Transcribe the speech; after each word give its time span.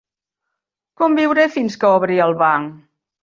Com 1.01 1.17
viuré 1.19 1.45
fins 1.57 1.77
que 1.83 1.93
obri 1.99 2.17
el 2.27 2.33
banc? 2.43 2.81